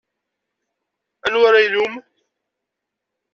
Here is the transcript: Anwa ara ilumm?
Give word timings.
Anwa 1.25 1.47
ara 1.49 1.59
ilumm? 1.65 1.95